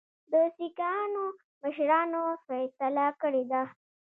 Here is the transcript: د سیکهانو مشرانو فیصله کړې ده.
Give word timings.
د 0.31 0.33
سیکهانو 0.57 1.25
مشرانو 1.61 2.21
فیصله 2.45 3.07
کړې 3.21 3.43
ده. 3.51 3.63